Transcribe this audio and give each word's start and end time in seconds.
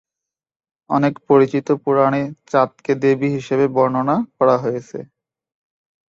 অনেক 0.89 1.13
পরিচিত 1.27 1.67
পুরাণে 1.83 2.21
চাঁদকে 2.47 2.91
দেবী 3.03 3.29
হিসেবে 3.37 3.65
বর্ণনা 3.75 4.15
করা 4.37 4.55
হয়েছে। 4.57 4.99